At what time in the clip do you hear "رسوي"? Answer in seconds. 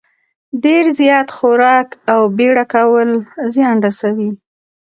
3.85-4.29